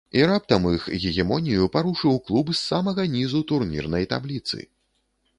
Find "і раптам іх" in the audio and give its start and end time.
0.19-0.85